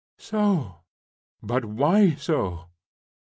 "So." 0.17 0.77
"But 1.43 1.63
why 1.63 2.15
so?" 2.15 2.69